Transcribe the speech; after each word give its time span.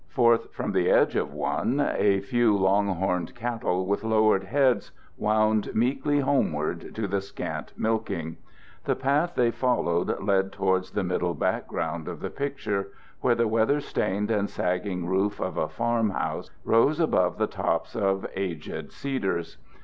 Forth 0.09 0.51
from 0.51 0.71
the 0.71 0.89
edge 0.89 1.15
of 1.15 1.31
one 1.31 1.79
a 1.79 2.21
few 2.21 2.57
long 2.57 2.87
horned 2.87 3.35
cattle, 3.35 3.85
with 3.85 4.03
lowered 4.03 4.45
heads, 4.45 4.91
wound 5.15 5.69
meekly 5.75 6.21
homeward 6.21 6.95
to 6.95 7.07
the 7.07 7.21
scant 7.21 7.71
milking. 7.77 8.37
The 8.85 8.95
path 8.95 9.35
they 9.35 9.51
followed 9.51 10.19
led 10.19 10.51
towards 10.51 10.89
the 10.89 11.03
middle 11.03 11.35
background 11.35 12.07
of 12.07 12.19
the 12.19 12.31
picture, 12.31 12.87
where 13.19 13.35
the 13.35 13.47
weather 13.47 13.79
stained 13.79 14.31
and 14.31 14.49
sagging 14.49 15.05
roof 15.05 15.39
of 15.39 15.55
a 15.55 15.67
farm 15.69 16.09
house 16.09 16.49
rose 16.65 16.99
above 16.99 17.37
the 17.37 17.45
tops 17.45 17.95
of 17.95 18.25
aged 18.35 18.91
cedars. 18.91 19.59